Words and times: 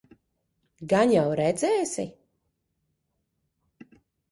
Gan 0.93 1.13
jau 1.15 1.25
redzēsi? 1.41 2.07